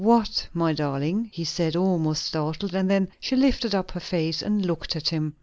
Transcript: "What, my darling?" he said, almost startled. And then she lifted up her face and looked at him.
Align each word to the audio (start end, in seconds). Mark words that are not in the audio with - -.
"What, 0.03 0.47
my 0.51 0.73
darling?" 0.73 1.29
he 1.31 1.43
said, 1.43 1.75
almost 1.75 2.23
startled. 2.25 2.73
And 2.73 2.89
then 2.89 3.09
she 3.19 3.35
lifted 3.35 3.75
up 3.75 3.91
her 3.91 3.99
face 3.99 4.41
and 4.41 4.65
looked 4.65 4.95
at 4.95 5.09
him. 5.09 5.35